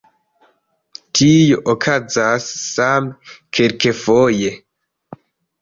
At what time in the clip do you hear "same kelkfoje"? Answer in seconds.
2.63-4.55